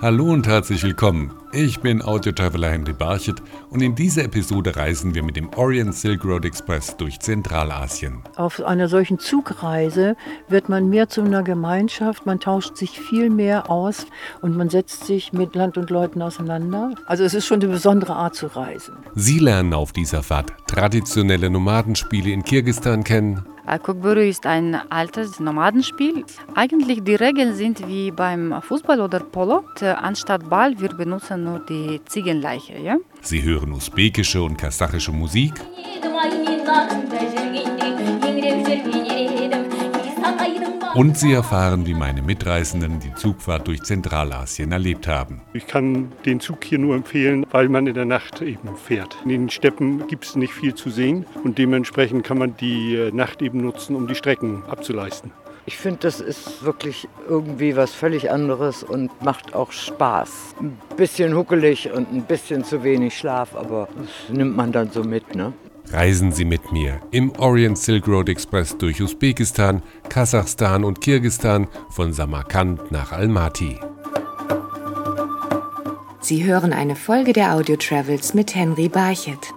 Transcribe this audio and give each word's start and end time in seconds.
Hallo 0.00 0.26
und 0.26 0.46
herzlich 0.46 0.84
willkommen. 0.84 1.32
Ich 1.50 1.80
bin 1.80 2.02
Audio-Traveler 2.02 2.70
Henry 2.70 2.92
Barchet 2.92 3.42
und 3.68 3.80
in 3.80 3.96
dieser 3.96 4.22
Episode 4.22 4.76
reisen 4.76 5.12
wir 5.12 5.24
mit 5.24 5.34
dem 5.34 5.52
Orient 5.56 5.92
Silk 5.92 6.24
Road 6.24 6.44
Express 6.44 6.96
durch 6.96 7.18
Zentralasien. 7.18 8.22
Auf 8.36 8.62
einer 8.62 8.86
solchen 8.88 9.18
Zugreise 9.18 10.14
wird 10.46 10.68
man 10.68 10.88
mehr 10.88 11.08
zu 11.08 11.22
einer 11.22 11.42
Gemeinschaft, 11.42 12.26
man 12.26 12.38
tauscht 12.38 12.76
sich 12.76 13.00
viel 13.00 13.28
mehr 13.28 13.70
aus 13.70 14.06
und 14.40 14.56
man 14.56 14.70
setzt 14.70 15.04
sich 15.04 15.32
mit 15.32 15.56
Land 15.56 15.76
und 15.76 15.90
Leuten 15.90 16.22
auseinander. 16.22 16.94
Also 17.06 17.24
es 17.24 17.34
ist 17.34 17.46
schon 17.46 17.60
eine 17.60 17.72
besondere 17.72 18.14
Art 18.14 18.36
zu 18.36 18.46
reisen. 18.46 18.94
Sie 19.16 19.40
lernen 19.40 19.74
auf 19.74 19.90
dieser 19.90 20.22
Fahrt 20.22 20.52
traditionelle 20.68 21.50
Nomadenspiele 21.50 22.30
in 22.30 22.44
Kirgistan 22.44 23.02
kennen, 23.02 23.44
Kukburu 23.76 24.20
ist 24.20 24.46
ein 24.46 24.74
altes 24.90 25.40
Nomadenspiel. 25.40 26.24
Eigentlich 26.54 27.04
die 27.04 27.16
Regeln 27.16 27.54
sind 27.54 27.86
wie 27.86 28.10
beim 28.10 28.62
Fußball 28.62 29.00
oder 29.00 29.20
Polo. 29.20 29.64
Anstatt 29.80 30.48
Ball, 30.48 30.78
wir 30.80 30.90
benutzen 30.90 31.44
nur 31.44 31.58
die 31.60 32.00
Ziegenleiche. 32.06 32.78
Ja? 32.78 32.96
Sie 33.20 33.42
hören 33.42 33.72
usbekische 33.72 34.42
und 34.42 34.56
kasachische 34.56 35.12
Musik. 35.12 35.52
Und 40.98 41.16
Sie 41.16 41.32
erfahren, 41.32 41.86
wie 41.86 41.94
meine 41.94 42.22
Mitreisenden 42.22 42.98
die 42.98 43.14
Zugfahrt 43.14 43.68
durch 43.68 43.84
Zentralasien 43.84 44.72
erlebt 44.72 45.06
haben. 45.06 45.42
Ich 45.52 45.68
kann 45.68 46.10
den 46.26 46.40
Zug 46.40 46.64
hier 46.64 46.80
nur 46.80 46.96
empfehlen, 46.96 47.46
weil 47.52 47.68
man 47.68 47.86
in 47.86 47.94
der 47.94 48.04
Nacht 48.04 48.42
eben 48.42 48.76
fährt. 48.76 49.16
In 49.22 49.28
den 49.28 49.48
Steppen 49.48 50.08
gibt 50.08 50.24
es 50.24 50.34
nicht 50.34 50.52
viel 50.52 50.74
zu 50.74 50.90
sehen 50.90 51.24
und 51.44 51.56
dementsprechend 51.56 52.24
kann 52.24 52.38
man 52.38 52.56
die 52.56 52.96
äh, 52.96 53.12
Nacht 53.12 53.42
eben 53.42 53.60
nutzen, 53.60 53.94
um 53.94 54.08
die 54.08 54.16
Strecken 54.16 54.64
abzuleisten. 54.68 55.30
Ich 55.66 55.76
finde, 55.76 56.00
das 56.00 56.20
ist 56.20 56.64
wirklich 56.64 57.06
irgendwie 57.28 57.76
was 57.76 57.92
völlig 57.92 58.32
anderes 58.32 58.82
und 58.82 59.22
macht 59.22 59.54
auch 59.54 59.70
Spaß. 59.70 60.56
Ein 60.60 60.78
bisschen 60.96 61.36
huckelig 61.36 61.92
und 61.92 62.12
ein 62.12 62.22
bisschen 62.22 62.64
zu 62.64 62.82
wenig 62.82 63.16
Schlaf, 63.16 63.54
aber 63.54 63.86
das 63.96 64.36
nimmt 64.36 64.56
man 64.56 64.72
dann 64.72 64.90
so 64.90 65.04
mit, 65.04 65.36
ne? 65.36 65.52
Reisen 65.90 66.32
Sie 66.32 66.44
mit 66.44 66.70
mir 66.70 67.00
im 67.12 67.32
Orient 67.38 67.78
Silk 67.78 68.06
Road 68.06 68.28
Express 68.28 68.76
durch 68.76 69.00
Usbekistan, 69.00 69.82
Kasachstan 70.08 70.84
und 70.84 71.00
Kirgistan 71.00 71.66
von 71.90 72.12
Samarkand 72.12 72.92
nach 72.92 73.12
Almaty. 73.12 73.78
Sie 76.20 76.44
hören 76.44 76.74
eine 76.74 76.94
Folge 76.94 77.32
der 77.32 77.54
Audio 77.54 77.76
Travels 77.76 78.34
mit 78.34 78.54
Henry 78.54 78.88
Barchet. 78.88 79.54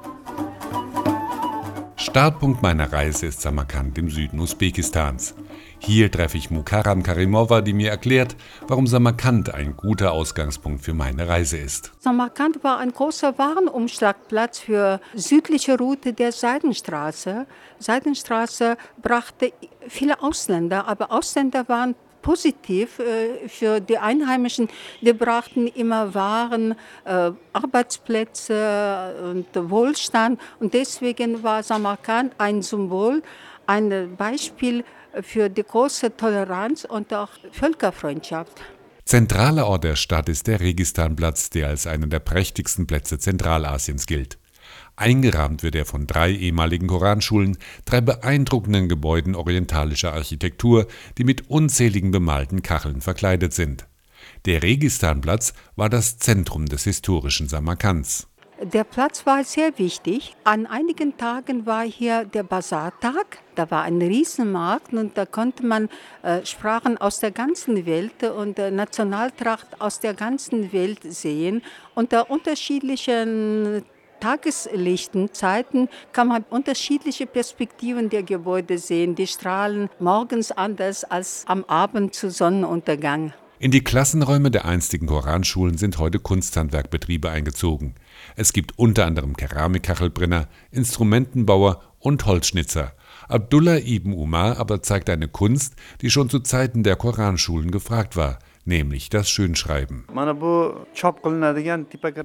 Startpunkt 1.98 2.62
meiner 2.62 2.92
Reise 2.92 3.26
ist 3.26 3.42
Samarkand 3.42 3.98
im 3.98 4.09
Süden 4.09 4.40
Usbekistans. 4.40 5.36
Hier 5.84 6.12
treffe 6.12 6.38
ich 6.38 6.52
Mukaram 6.52 7.02
Karimova, 7.02 7.62
die 7.62 7.74
mir 7.74 7.90
erklärt, 7.90 8.36
warum 8.68 8.86
Samarkand 8.86 9.52
ein 9.52 9.76
guter 9.76 10.12
Ausgangspunkt 10.12 10.86
für 10.86 10.94
meine 10.94 11.28
Reise 11.28 11.58
ist. 11.58 11.92
Samarkand 11.98 12.64
war 12.64 12.78
ein 12.78 12.94
großer 12.94 13.40
Warenumschlagplatz 13.40 14.59
für 14.59 15.02
südliche 15.16 15.80
Route 15.80 16.14
der 16.14 16.34
Seidenstraße. 16.34 17.48
Seidenstraße 17.80 18.78
brachte 19.02 19.54
viele 19.88 20.22
Ausländer, 20.22 20.88
aber 20.88 21.12
Ausländer 21.12 21.68
waren 21.68 21.96
positiv 22.22 23.00
äh, 23.00 23.50
für 23.50 23.80
die 23.80 23.98
Einheimischen. 23.98 24.70
Die 25.02 25.14
brachten 25.14 25.66
immer 25.66 26.14
Waren, 26.14 26.76
äh, 27.06 27.32
Arbeitsplätze 27.54 29.16
und 29.32 29.48
Wohlstand. 29.56 30.40
Und 30.59 30.76
deswegen 30.76 31.42
war 31.42 31.64
Samarkand 31.64 32.36
ein 32.38 32.62
Symbol, 32.62 33.24
ein 33.66 34.16
Beispiel 34.16 34.84
für 35.22 35.50
die 35.50 35.64
große 35.64 36.16
Toleranz 36.16 36.86
und 36.86 37.14
auch 37.14 37.30
Völkerfreundschaft. 37.52 38.62
Zentraler 39.06 39.68
Ort 39.68 39.84
der 39.84 39.95
Stadt 39.95 40.30
ist 40.30 40.48
der 40.48 40.59
Registanplatz, 40.59 41.50
der 41.50 41.68
als 41.68 41.88
einer 41.88 42.08
der 42.08 42.20
prächtigsten 42.20 42.88
Plätze 42.88 43.20
Zentralasiens 43.20 44.06
gilt. 44.06 44.38
Eingerahmt 44.95 45.64
wird 45.64 45.76
er 45.76 45.86
von 45.86 46.08
drei 46.08 46.31
ehemaligen 46.31 46.88
Koranschulen, 46.88 47.58
drei 47.86 48.02
beeindruckenden 48.02 48.88
Gebäuden 48.88 49.36
orientalischer 49.36 50.13
Architektur, 50.13 50.88
die 51.18 51.24
mit 51.24 51.50
unzähligen 51.50 52.12
bemalten 52.12 52.62
Kacheln 52.62 53.02
verkleidet 53.02 53.53
sind. 53.53 53.88
Der 54.46 54.63
Registanplatz 54.63 55.53
war 55.75 55.90
das 55.90 56.18
Zentrum 56.18 56.68
des 56.68 56.84
historischen 56.84 57.47
Samarkands. 57.47 58.28
Der 58.64 58.84
Platz 58.84 59.26
war 59.26 59.44
sehr 59.44 59.80
wichtig. 59.80 60.36
An 60.44 60.68
einigen 60.68 61.18
Tagen 61.18 61.66
war 61.66 61.82
hier 61.82 62.26
der 62.26 62.44
Basartag. 62.44 63.40
Da 63.56 63.72
war 63.72 63.82
ein 63.82 64.00
Riesenmarkt 64.00 64.94
und 64.94 65.18
da 65.18 65.26
konnte 65.26 65.66
man 65.66 65.90
äh, 66.22 66.46
Sprachen 66.46 66.96
aus 67.00 67.20
der 67.20 67.32
ganzen 67.32 67.88
Welt 67.88 68.24
und 68.24 68.60
äh, 68.60 68.70
Nationaltracht 68.70 69.82
aus 69.82 70.00
der 70.00 70.14
ganzen 70.14 70.72
Welt 70.74 71.00
sehen. 71.02 71.64
Unter 71.96 72.30
unterschiedlichen 72.30 73.84
Tageslichten, 74.20 75.34
Zeiten 75.34 75.90
kann 76.12 76.28
man 76.28 76.46
unterschiedliche 76.52 77.26
Perspektiven 77.26 78.10
der 78.10 78.22
Gebäude 78.22 78.78
sehen. 78.78 79.16
Die 79.16 79.26
strahlen 79.26 79.90
morgens 79.98 80.52
anders 80.52 81.04
als 81.04 81.46
am 81.48 81.64
Abend 81.64 82.14
zu 82.14 82.30
Sonnenuntergang. 82.30 83.34
In 83.62 83.70
die 83.70 83.84
Klassenräume 83.84 84.50
der 84.50 84.66
einstigen 84.66 85.06
Koranschulen 85.06 85.78
sind 85.78 86.00
heute 86.00 86.18
Kunsthandwerkbetriebe 86.18 87.30
eingezogen. 87.30 87.94
Es 88.36 88.54
gibt 88.54 88.80
unter 88.80 89.06
anderem 89.06 89.38
Keramikkachelbrenner, 89.38 90.48
Instrumentenbauer 90.72 91.80
und 92.00 92.26
Holzschnitzer. 92.26 92.94
Abdullah 93.28 93.78
ibn 93.78 94.14
Umar 94.14 94.58
aber 94.58 94.82
zeigt 94.82 95.12
eine 95.12 95.28
Kunst, 95.28 95.76
die 96.02 96.10
schon 96.10 96.28
zu 96.28 96.40
Zeiten 96.40 96.82
der 96.82 96.96
Koranschulen 96.96 97.70
gefragt 97.70 98.16
war– 98.16 98.40
nämlich 98.66 99.10
das 99.10 99.30
Schönschreiben. 99.30 100.06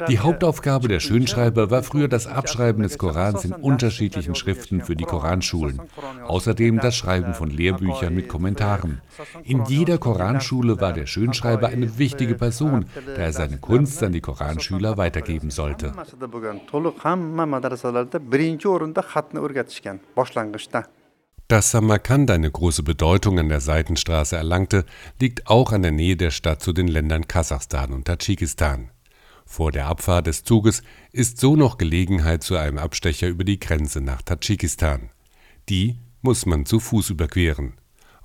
Die 0.09 0.19
Hauptaufgabe 0.19 0.89
der 0.89 1.01
Schönschreiber 1.01 1.71
war 1.71 1.83
früher 1.83 2.09
das 2.09 2.27
Abschreiben 2.27 2.83
des 2.83 2.99
Korans 2.99 3.45
in 3.45 3.53
unterschiedlichen 3.53 4.35
Schriften 4.35 4.83
für 4.83 4.97
die 4.97 5.05
Koranschulen, 5.05 5.81
außerdem 6.27 6.79
das 6.79 6.97
Schreiben 6.97 7.35
von 7.35 7.51
Lehrbüchern 7.51 8.15
mit 8.15 8.29
Kommentaren. 8.29 9.01
In 9.45 9.65
jeder 9.65 9.99
Koranschule 9.99 10.81
war 10.81 10.93
der 10.93 11.07
Schönschreiber 11.07 11.69
eine 11.69 11.99
wichtige 11.99 12.35
Person, 12.35 12.87
da 13.07 13.23
er 13.23 13.33
seine 13.33 13.59
Kunst 13.59 14.03
an 14.03 14.13
die 14.13 14.21
Koranschüler 14.21 14.97
weitergeben 14.97 15.51
sollte. 15.51 15.93
Dass 21.49 21.71
Samarkand 21.71 22.29
eine 22.33 22.51
große 22.51 22.83
Bedeutung 22.83 23.39
an 23.39 23.49
der 23.49 23.61
Seitenstraße 23.61 24.37
erlangte, 24.37 24.85
liegt 25.21 25.47
auch 25.47 25.71
an 25.71 25.83
der 25.83 25.93
Nähe 25.93 26.17
der 26.17 26.33
Stadt 26.33 26.61
zu 26.61 26.73
den 26.73 26.89
Ländern 26.89 27.29
Kasachstan 27.29 27.93
und 27.93 28.07
Tadschikistan. 28.07 28.91
Vor 29.45 29.71
der 29.71 29.87
Abfahrt 29.87 30.27
des 30.27 30.43
Zuges 30.43 30.83
ist 31.13 31.39
so 31.39 31.55
noch 31.55 31.79
Gelegenheit 31.79 32.43
zu 32.43 32.57
einem 32.57 32.79
Abstecher 32.79 33.29
über 33.29 33.45
die 33.45 33.61
Grenze 33.61 34.01
nach 34.01 34.23
Tadschikistan. 34.23 35.11
Die 35.69 36.01
muss 36.21 36.47
man 36.47 36.67
zu 36.67 36.81
Fuß 36.81 37.11
überqueren. 37.11 37.75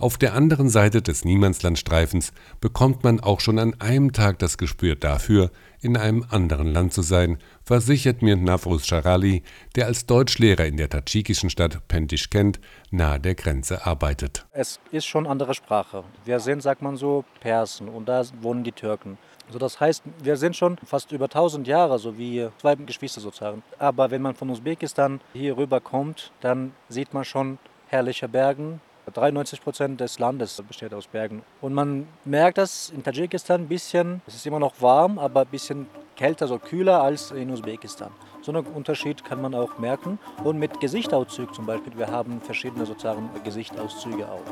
Auf 0.01 0.17
der 0.17 0.34
anderen 0.34 0.67
Seite 0.67 1.03
des 1.03 1.25
Niemandslandstreifens 1.25 2.34
bekommt 2.59 3.03
man 3.03 3.19
auch 3.19 3.39
schon 3.39 3.59
an 3.59 3.79
einem 3.79 4.13
Tag 4.13 4.39
das 4.39 4.57
Gespür 4.57 4.95
dafür, 4.95 5.51
in 5.79 5.95
einem 5.95 6.25
anderen 6.28 6.73
Land 6.73 6.91
zu 6.91 7.03
sein, 7.03 7.38
versichert 7.63 8.23
mir 8.23 8.35
Navruz 8.35 8.88
Sharali, 8.88 9.44
der 9.75 9.85
als 9.85 10.07
Deutschlehrer 10.07 10.66
in 10.66 10.78
der 10.78 10.89
tadschikischen 10.89 11.51
Stadt 11.51 11.88
Pentishkent 11.88 12.59
nahe 12.89 13.19
der 13.19 13.35
Grenze 13.35 13.85
arbeitet. 13.85 14.47
Es 14.53 14.79
ist 14.91 15.06
schon 15.06 15.28
andere 15.28 15.53
Sprache. 15.53 16.03
Wir 16.25 16.39
sind, 16.39 16.63
sagt 16.63 16.81
man 16.81 16.97
so, 16.97 17.23
Persen 17.39 17.88
und 17.88 18.09
da 18.09 18.23
wohnen 18.41 18.63
die 18.63 18.72
Türken. 18.72 19.19
Also 19.45 19.59
das 19.59 19.79
heißt, 19.79 20.01
wir 20.23 20.35
sind 20.35 20.56
schon 20.56 20.78
fast 20.83 21.12
über 21.12 21.25
1000 21.25 21.68
Jahre, 21.68 22.00
so 22.00 22.18
wie 22.18 22.47
zwei 22.57 22.73
Geschwister 22.73 23.22
sozusagen. 23.22 23.62
Aber 23.78 24.09
wenn 24.09 24.23
man 24.23 24.33
von 24.33 24.50
Usbekistan 24.50 25.22
hier 25.33 25.57
rüber 25.57 25.79
kommt, 25.79 26.31
dann 26.41 26.73
sieht 26.89 27.13
man 27.13 27.23
schon 27.23 27.59
herrliche 27.88 28.28
Bergen, 28.28 28.81
93 29.12 29.62
Prozent 29.62 30.00
des 30.00 30.19
Landes 30.19 30.62
besteht 30.67 30.94
aus 30.94 31.07
Bergen. 31.07 31.44
Und 31.62 31.73
man 31.73 32.07
merkt 32.25 32.57
das 32.57 32.91
in 32.95 33.03
Tadschikistan 33.03 33.62
ein 33.62 33.68
bisschen, 33.68 34.21
es 34.27 34.36
ist 34.36 34.45
immer 34.45 34.59
noch 34.59 34.81
warm, 34.81 35.19
aber 35.19 35.42
ein 35.42 35.48
bisschen 35.48 35.88
kälter, 36.15 36.48
so 36.48 36.59
kühler 36.59 37.01
als 37.01 37.31
in 37.31 37.50
Usbekistan. 37.50 38.12
So 38.42 38.51
einen 38.51 38.65
Unterschied 38.65 39.24
kann 39.24 39.42
man 39.42 39.56
auch 39.56 39.80
merken. 39.80 40.19
Und 40.44 40.59
mit 40.59 40.80
Gesichtauszügen 40.80 41.53
zum 41.53 41.65
Beispiel, 41.65 41.98
wir 41.98 42.07
haben 42.07 42.42
verschiedene 42.42 42.86
sozusagen 42.86 43.30
Gesichtauszüge 43.44 44.27
auch. 44.27 44.44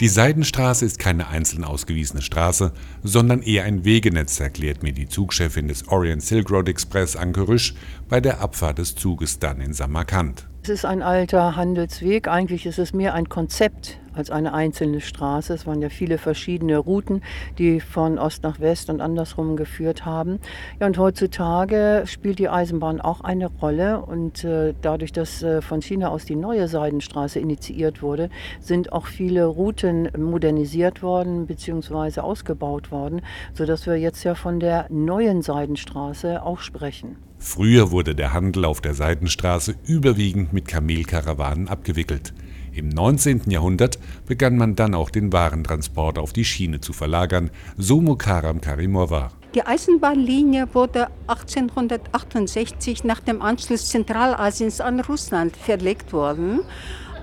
Die 0.00 0.08
Seidenstraße 0.08 0.86
ist 0.86 0.98
keine 0.98 1.28
einzeln 1.28 1.62
ausgewiesene 1.62 2.22
Straße, 2.22 2.72
sondern 3.02 3.42
eher 3.42 3.64
ein 3.64 3.84
Wegenetz, 3.84 4.40
erklärt 4.40 4.82
mir 4.82 4.94
die 4.94 5.06
Zugchefin 5.06 5.68
des 5.68 5.88
Orient 5.88 6.22
Silk 6.22 6.50
Road 6.50 6.70
Express 6.70 7.16
Anke 7.16 7.46
Rüsch 7.46 7.74
bei 8.08 8.20
der 8.20 8.40
Abfahrt 8.40 8.78
des 8.78 8.94
Zuges 8.94 9.38
dann 9.38 9.60
in 9.60 9.74
Samarkand. 9.74 10.49
Es 10.62 10.68
ist 10.68 10.84
ein 10.84 11.02
alter 11.02 11.56
Handelsweg. 11.56 12.28
Eigentlich 12.28 12.66
ist 12.66 12.78
es 12.78 12.92
mehr 12.92 13.14
ein 13.14 13.30
Konzept 13.30 13.98
als 14.14 14.30
eine 14.30 14.54
einzelne 14.54 15.00
Straße. 15.00 15.54
Es 15.54 15.66
waren 15.66 15.82
ja 15.82 15.88
viele 15.88 16.18
verschiedene 16.18 16.78
Routen, 16.78 17.22
die 17.58 17.80
von 17.80 18.18
Ost 18.18 18.42
nach 18.42 18.60
West 18.60 18.90
und 18.90 19.00
andersrum 19.00 19.56
geführt 19.56 20.04
haben. 20.04 20.38
Ja, 20.80 20.86
und 20.86 20.98
heutzutage 20.98 22.02
spielt 22.06 22.38
die 22.38 22.48
Eisenbahn 22.48 23.00
auch 23.00 23.20
eine 23.20 23.46
Rolle. 23.46 24.00
Und 24.00 24.44
äh, 24.44 24.74
dadurch, 24.80 25.12
dass 25.12 25.42
äh, 25.42 25.62
von 25.62 25.82
China 25.82 26.08
aus 26.08 26.24
die 26.24 26.36
neue 26.36 26.68
Seidenstraße 26.68 27.38
initiiert 27.38 28.02
wurde, 28.02 28.30
sind 28.60 28.92
auch 28.92 29.06
viele 29.06 29.46
Routen 29.46 30.08
modernisiert 30.16 31.02
worden 31.02 31.46
bzw. 31.46 32.20
ausgebaut 32.20 32.90
worden, 32.90 33.22
sodass 33.54 33.86
wir 33.86 33.96
jetzt 33.96 34.24
ja 34.24 34.34
von 34.34 34.60
der 34.60 34.86
neuen 34.90 35.42
Seidenstraße 35.42 36.42
auch 36.42 36.60
sprechen. 36.60 37.16
Früher 37.38 37.90
wurde 37.90 38.14
der 38.14 38.34
Handel 38.34 38.66
auf 38.66 38.82
der 38.82 38.92
Seidenstraße 38.92 39.74
überwiegend 39.86 40.52
mit 40.52 40.68
Kamelkarawanen 40.68 41.68
abgewickelt. 41.68 42.34
Im 42.72 42.88
19. 42.88 43.42
Jahrhundert 43.50 43.98
begann 44.26 44.56
man 44.56 44.76
dann 44.76 44.94
auch 44.94 45.10
den 45.10 45.32
Warentransport 45.32 46.18
auf 46.18 46.32
die 46.32 46.44
Schiene 46.44 46.80
zu 46.80 46.92
verlagern, 46.92 47.50
so 47.76 48.00
Mukaram 48.00 48.60
Karimova. 48.60 49.32
Die 49.54 49.66
Eisenbahnlinie 49.66 50.68
wurde 50.72 51.08
1868 51.26 53.02
nach 53.02 53.18
dem 53.18 53.42
Anschluss 53.42 53.88
Zentralasiens 53.88 54.80
an 54.80 55.00
Russland 55.00 55.56
verlegt 55.56 56.12
worden. 56.12 56.60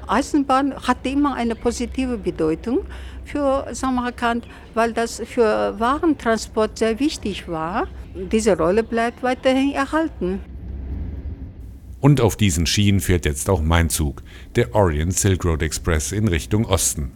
Eisenbahn 0.07 0.75
hatte 0.75 1.09
immer 1.09 1.35
eine 1.35 1.55
positive 1.55 2.17
Bedeutung 2.17 2.79
für 3.23 3.67
Samarkand, 3.71 4.45
weil 4.73 4.91
das 4.91 5.21
für 5.25 5.79
Warentransport 5.79 6.77
sehr 6.77 6.99
wichtig 6.99 7.47
war. 7.47 7.87
Diese 8.13 8.57
Rolle 8.57 8.83
bleibt 8.83 9.23
weiterhin 9.23 9.71
erhalten. 9.71 10.41
Und 11.99 12.21
auf 12.21 12.35
diesen 12.35 12.65
Schienen 12.65 12.99
fährt 12.99 13.25
jetzt 13.25 13.49
auch 13.49 13.61
mein 13.61 13.89
Zug, 13.89 14.23
der 14.55 14.75
Orient 14.75 15.15
Silk 15.15 15.43
Road 15.45 15.63
Express 15.63 16.11
in 16.11 16.27
Richtung 16.27 16.65
Osten. 16.65 17.11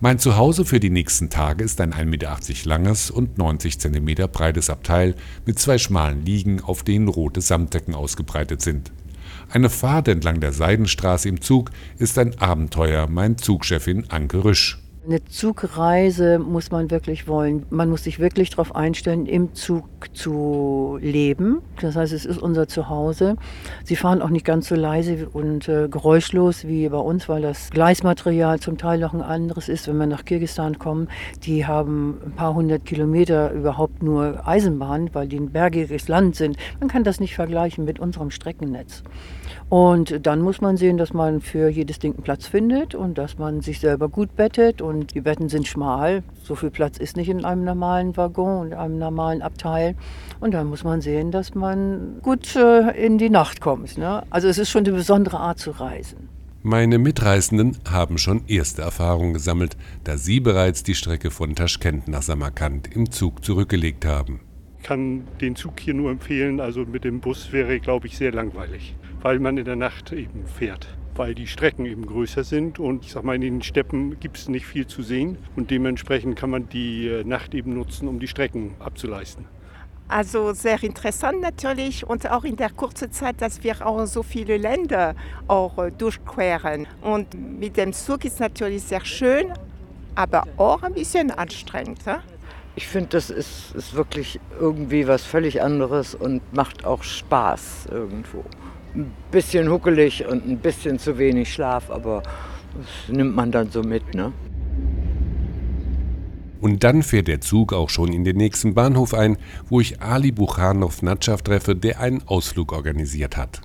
Mein 0.00 0.18
Zuhause 0.18 0.64
für 0.64 0.80
die 0.80 0.90
nächsten 0.90 1.30
Tage 1.30 1.64
ist 1.64 1.80
ein 1.80 1.94
1,80 1.94 2.04
Meter 2.04 2.38
langes 2.64 3.10
und 3.10 3.38
90 3.38 3.78
cm 3.78 4.30
breites 4.30 4.70
Abteil 4.70 5.14
mit 5.46 5.58
zwei 5.58 5.78
schmalen 5.78 6.24
Liegen, 6.24 6.60
auf 6.62 6.82
denen 6.82 7.08
rote 7.08 7.40
Samtdecken 7.40 7.94
ausgebreitet 7.94 8.60
sind. 8.60 8.92
Eine 9.50 9.70
Fahrt 9.70 10.08
entlang 10.08 10.40
der 10.40 10.52
Seidenstraße 10.52 11.28
im 11.28 11.40
Zug 11.40 11.70
ist 11.98 12.18
ein 12.18 12.38
Abenteuer, 12.38 13.08
mein 13.08 13.38
Zugchefin 13.38 14.10
Anke 14.10 14.44
Rüsch. 14.44 14.78
Eine 15.08 15.24
Zugreise 15.24 16.38
muss 16.38 16.70
man 16.70 16.90
wirklich 16.90 17.26
wollen. 17.26 17.64
Man 17.70 17.88
muss 17.88 18.04
sich 18.04 18.18
wirklich 18.18 18.50
darauf 18.50 18.76
einstellen, 18.76 19.24
im 19.24 19.54
Zug 19.54 19.86
zu 20.12 20.98
leben. 21.00 21.62
Das 21.80 21.96
heißt, 21.96 22.12
es 22.12 22.26
ist 22.26 22.36
unser 22.36 22.68
Zuhause. 22.68 23.36
Sie 23.84 23.96
fahren 23.96 24.20
auch 24.20 24.28
nicht 24.28 24.44
ganz 24.44 24.68
so 24.68 24.74
leise 24.74 25.30
und 25.30 25.66
äh, 25.66 25.88
geräuschlos 25.88 26.66
wie 26.66 26.86
bei 26.90 26.98
uns, 26.98 27.26
weil 27.26 27.40
das 27.40 27.70
Gleismaterial 27.70 28.60
zum 28.60 28.76
Teil 28.76 28.98
noch 28.98 29.14
ein 29.14 29.22
anderes 29.22 29.70
ist. 29.70 29.88
Wenn 29.88 29.96
wir 29.96 30.04
nach 30.04 30.26
Kirgisistan 30.26 30.78
kommen, 30.78 31.08
die 31.42 31.64
haben 31.64 32.18
ein 32.26 32.32
paar 32.32 32.52
hundert 32.52 32.84
Kilometer 32.84 33.50
überhaupt 33.52 34.02
nur 34.02 34.46
Eisenbahn, 34.46 35.08
weil 35.14 35.26
die 35.26 35.38
ein 35.38 35.52
bergiges 35.52 36.08
Land 36.08 36.36
sind. 36.36 36.58
Man 36.80 36.90
kann 36.90 37.02
das 37.02 37.18
nicht 37.18 37.34
vergleichen 37.34 37.86
mit 37.86 37.98
unserem 37.98 38.30
Streckennetz. 38.30 39.02
Und 39.70 40.26
dann 40.26 40.40
muss 40.40 40.60
man 40.60 40.76
sehen, 40.76 40.96
dass 40.96 41.12
man 41.12 41.40
für 41.40 41.68
jedes 41.68 41.98
Ding 41.98 42.14
einen 42.14 42.22
Platz 42.22 42.46
findet 42.46 42.94
und 42.94 43.18
dass 43.18 43.38
man 43.38 43.60
sich 43.60 43.80
selber 43.80 44.08
gut 44.08 44.34
bettet. 44.34 44.80
Und 44.80 44.97
die 45.06 45.20
Betten 45.20 45.48
sind 45.48 45.66
schmal. 45.66 46.22
So 46.42 46.54
viel 46.54 46.70
Platz 46.70 46.98
ist 46.98 47.16
nicht 47.16 47.28
in 47.28 47.44
einem 47.44 47.64
normalen 47.64 48.16
Waggon 48.16 48.60
und 48.60 48.72
einem 48.74 48.98
normalen 48.98 49.42
Abteil. 49.42 49.94
Und 50.40 50.54
dann 50.54 50.66
muss 50.66 50.84
man 50.84 51.00
sehen, 51.00 51.30
dass 51.30 51.54
man 51.54 52.18
gut 52.22 52.56
äh, 52.56 52.90
in 52.90 53.18
die 53.18 53.30
Nacht 53.30 53.60
kommt. 53.60 53.98
Ne? 53.98 54.22
Also 54.30 54.48
es 54.48 54.58
ist 54.58 54.70
schon 54.70 54.84
eine 54.84 54.94
besondere 54.94 55.38
Art 55.38 55.58
zu 55.58 55.70
reisen. 55.70 56.28
Meine 56.62 56.98
Mitreisenden 56.98 57.76
haben 57.88 58.18
schon 58.18 58.42
erste 58.48 58.82
Erfahrungen 58.82 59.32
gesammelt, 59.32 59.76
da 60.04 60.16
sie 60.16 60.40
bereits 60.40 60.82
die 60.82 60.94
Strecke 60.94 61.30
von 61.30 61.54
Taschkent 61.54 62.08
nach 62.08 62.22
Samarkand 62.22 62.94
im 62.94 63.10
Zug 63.10 63.44
zurückgelegt 63.44 64.04
haben. 64.04 64.40
Ich 64.78 64.84
kann 64.84 65.24
den 65.40 65.56
Zug 65.56 65.78
hier 65.80 65.94
nur 65.94 66.10
empfehlen. 66.10 66.60
Also 66.60 66.84
mit 66.84 67.04
dem 67.04 67.20
Bus 67.20 67.52
wäre, 67.52 67.78
glaube 67.80 68.06
ich, 68.06 68.16
sehr 68.16 68.32
langweilig 68.32 68.94
weil 69.22 69.38
man 69.38 69.56
in 69.58 69.64
der 69.64 69.76
Nacht 69.76 70.12
eben 70.12 70.46
fährt 70.46 70.88
weil 71.18 71.34
die 71.34 71.46
Strecken 71.46 71.84
eben 71.84 72.06
größer 72.06 72.44
sind 72.44 72.78
und 72.78 73.04
ich 73.04 73.12
sag 73.12 73.24
mal, 73.24 73.34
in 73.34 73.40
den 73.40 73.62
Steppen 73.62 74.18
gibt 74.20 74.38
es 74.38 74.48
nicht 74.48 74.66
viel 74.66 74.86
zu 74.86 75.02
sehen 75.02 75.36
und 75.56 75.70
dementsprechend 75.70 76.36
kann 76.36 76.50
man 76.50 76.68
die 76.68 77.08
äh, 77.08 77.24
Nacht 77.24 77.54
eben 77.54 77.74
nutzen, 77.74 78.08
um 78.08 78.20
die 78.20 78.28
Strecken 78.28 78.74
abzuleisten. 78.78 79.44
Also 80.06 80.54
sehr 80.54 80.82
interessant 80.82 81.42
natürlich 81.42 82.06
und 82.08 82.30
auch 82.30 82.44
in 82.44 82.56
der 82.56 82.70
kurzen 82.70 83.12
Zeit, 83.12 83.42
dass 83.42 83.62
wir 83.62 83.86
auch 83.86 84.06
so 84.06 84.22
viele 84.22 84.56
Länder 84.56 85.14
auch 85.48 85.76
äh, 85.78 85.90
durchqueren. 85.90 86.86
Und 87.02 87.34
mit 87.34 87.76
dem 87.76 87.92
Zug 87.92 88.24
ist 88.24 88.40
natürlich 88.40 88.84
sehr 88.84 89.04
schön, 89.04 89.52
aber 90.14 90.44
auch 90.56 90.82
ein 90.82 90.94
bisschen 90.94 91.30
anstrengend. 91.30 91.98
Ja? 92.06 92.22
Ich 92.74 92.86
finde, 92.86 93.10
das 93.10 93.28
ist, 93.28 93.74
ist 93.74 93.94
wirklich 93.94 94.40
irgendwie 94.58 95.06
was 95.06 95.24
völlig 95.24 95.60
anderes 95.60 96.14
und 96.14 96.40
macht 96.54 96.86
auch 96.86 97.02
Spaß 97.02 97.88
irgendwo 97.90 98.44
ein 98.94 99.12
bisschen 99.30 99.70
huckelig 99.70 100.26
und 100.26 100.46
ein 100.46 100.58
bisschen 100.58 100.98
zu 100.98 101.18
wenig 101.18 101.52
Schlaf, 101.52 101.90
aber 101.90 102.22
das 102.76 103.14
nimmt 103.14 103.34
man 103.34 103.50
dann 103.52 103.70
so 103.70 103.82
mit. 103.82 104.14
Ne? 104.14 104.32
Und 106.60 106.82
dann 106.82 107.02
fährt 107.02 107.28
der 107.28 107.40
Zug 107.40 107.72
auch 107.72 107.88
schon 107.88 108.12
in 108.12 108.24
den 108.24 108.36
nächsten 108.36 108.74
Bahnhof 108.74 109.14
ein, 109.14 109.36
wo 109.68 109.80
ich 109.80 110.00
Ali 110.02 110.32
Buchanov 110.32 111.02
Natschav 111.02 111.42
treffe, 111.42 111.76
der 111.76 112.00
einen 112.00 112.22
Ausflug 112.26 112.72
organisiert 112.72 113.36
hat. 113.36 113.60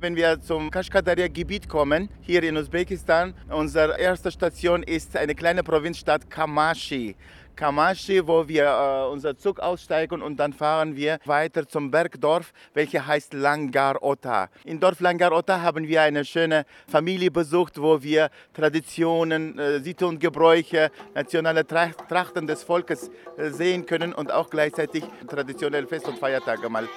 Wenn 0.00 0.14
wir 0.14 0.40
zum 0.40 0.70
Kashkadaria-Gebiet 0.70 1.68
kommen, 1.68 2.08
hier 2.20 2.42
in 2.44 2.56
Usbekistan, 2.56 3.34
unsere 3.50 3.98
erste 3.98 4.30
Station 4.30 4.84
ist 4.84 5.16
eine 5.16 5.34
kleine 5.34 5.64
Provinzstadt 5.64 6.30
Kamashi. 6.30 7.16
Kamashi, 7.58 8.24
wo 8.24 8.46
wir 8.46 8.66
äh, 8.66 9.10
unser 9.10 9.36
Zug 9.36 9.58
aussteigen 9.58 10.22
und 10.22 10.36
dann 10.36 10.52
fahren 10.52 10.94
wir 10.94 11.18
weiter 11.24 11.66
zum 11.66 11.90
Bergdorf, 11.90 12.52
welches 12.72 13.04
heißt 13.04 13.34
Langar-Ota. 13.34 14.48
In 14.64 14.78
Dorf 14.78 15.00
Langar-Ota 15.00 15.60
haben 15.60 15.88
wir 15.88 16.02
eine 16.02 16.24
schöne 16.24 16.64
Familie 16.86 17.32
besucht, 17.32 17.82
wo 17.82 18.00
wir 18.00 18.30
Traditionen, 18.54 19.58
äh, 19.58 19.80
Sitte 19.80 20.06
und 20.06 20.20
Gebräuche, 20.20 20.92
nationale 21.16 21.66
Trachten 21.66 22.46
des 22.46 22.62
Volkes 22.62 23.10
äh, 23.36 23.50
sehen 23.50 23.84
können 23.86 24.12
und 24.12 24.30
auch 24.30 24.50
gleichzeitig 24.50 25.02
traditionelle 25.28 25.88
Fest- 25.88 26.06
und 26.06 26.16
Feiertage 26.16 26.68
mal 26.68 26.88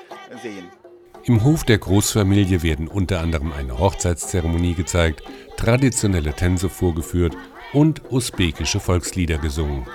sehen. 0.43 0.69
Im 1.23 1.43
Hof 1.43 1.63
der 1.63 1.79
Großfamilie 1.79 2.61
werden 2.61 2.87
unter 2.87 3.19
anderem 3.19 3.51
eine 3.51 3.79
Hochzeitszeremonie 3.79 4.75
gezeigt, 4.75 5.23
traditionelle 5.57 6.33
Tänze 6.33 6.69
vorgeführt 6.69 7.35
und 7.73 8.11
usbekische 8.11 8.79
Volkslieder 8.79 9.39
gesungen. 9.39 9.87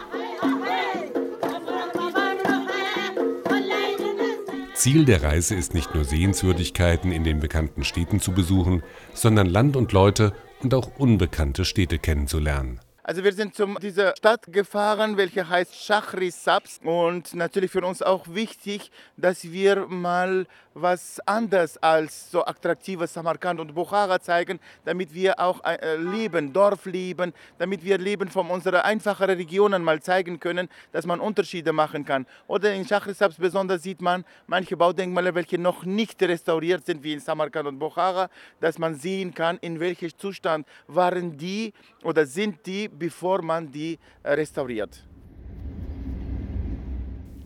Ziel 4.87 5.05
der 5.05 5.25
Reise 5.25 5.57
ist 5.57 5.75
nicht 5.75 5.97
nur 5.97 6.05
Sehenswürdigkeiten 6.05 7.11
in 7.11 7.25
den 7.25 7.41
bekannten 7.41 7.83
Städten 7.83 8.21
zu 8.21 8.31
besuchen, 8.31 8.85
sondern 9.15 9.49
Land 9.49 9.75
und 9.75 9.91
Leute 9.91 10.33
und 10.63 10.75
auch 10.75 10.97
unbekannte 10.97 11.65
Städte 11.65 11.99
kennenzulernen. 11.99 12.79
Also 13.09 13.23
wir 13.23 13.33
sind 13.33 13.55
zu 13.55 13.67
dieser 13.75 14.17
Stadt 14.17 14.53
gefahren, 14.53 15.17
welche 15.17 15.49
heißt 15.49 15.77
Shahri 15.77 16.29
Sabs 16.33 16.81
und 16.83 17.35
natürlich 17.35 17.71
für 17.71 17.87
uns 17.87 18.03
auch 18.03 18.27
wichtig, 18.27 18.91
dass 19.17 19.45
wir 19.45 19.87
mal 19.87 20.49
was 20.75 21.21
anderes 21.21 21.79
als 21.79 22.31
so 22.31 22.45
attraktives 22.45 23.15
Samarkand 23.15 23.61
und 23.61 23.75
Bukhara 23.75 24.21
zeigen, 24.21 24.59
damit 24.85 25.15
wir 25.15 25.39
auch 25.41 25.65
äh, 25.65 25.97
leben, 25.97 26.53
Dorf 26.53 26.85
leben, 26.85 27.33
damit 27.59 27.83
wir 27.83 27.97
Leben 27.97 28.29
von 28.29 28.51
unseren 28.51 28.83
einfacheren 28.83 29.37
Regionen 29.37 29.83
mal 29.83 30.03
zeigen 30.03 30.39
können, 30.39 30.69
dass 30.93 31.07
man 31.07 31.21
Unterschiede 31.21 31.73
machen 31.73 32.05
kann. 32.05 32.27
Oder 32.47 32.75
in 32.75 32.87
Shahri 32.87 33.15
Sabs 33.15 33.37
besonders 33.37 33.85
sieht 33.85 34.03
man 34.03 34.25
manche 34.49 34.77
Baudenkmale, 34.77 35.35
welche 35.35 35.59
noch 35.59 35.85
nicht 35.85 36.21
restauriert 36.23 36.85
sind, 36.85 37.03
wie 37.05 37.15
in 37.15 37.21
Samarkand 37.21 37.69
und 37.69 37.79
Bukhara, 37.79 38.29
dass 38.61 38.79
man 38.79 38.97
sehen 38.97 39.33
kann, 39.33 39.59
in 39.59 39.81
welchem 39.81 40.11
Zustand 40.19 40.67
waren 40.89 41.39
die 41.39 41.73
oder 42.03 42.27
sind 42.27 42.67
die, 42.67 42.91
bevor 42.99 43.43
man 43.43 43.71
die 43.71 43.99
äh, 44.23 44.33
restauriert. 44.33 45.05